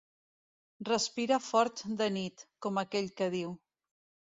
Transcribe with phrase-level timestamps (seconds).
[0.89, 3.57] Respira fort de nit, com aquell que diu.